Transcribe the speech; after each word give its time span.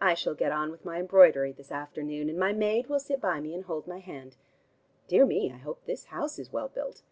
I 0.00 0.14
shall 0.14 0.34
get 0.34 0.50
on 0.50 0.72
with 0.72 0.84
my 0.84 0.98
embroidery 0.98 1.52
this 1.52 1.70
afternoon, 1.70 2.28
and 2.28 2.36
my 2.36 2.52
maid 2.52 2.88
will 2.88 2.98
sit 2.98 3.20
by 3.20 3.38
me 3.38 3.54
and 3.54 3.66
hold 3.66 3.86
my 3.86 4.00
hand. 4.00 4.36
Dear 5.06 5.24
me, 5.24 5.52
I 5.52 5.58
hope 5.58 5.84
the 5.84 5.94
house 6.08 6.40
is 6.40 6.52
well 6.52 6.66
built." 6.66 7.02